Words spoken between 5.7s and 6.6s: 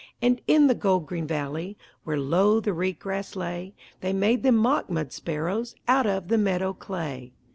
Out of the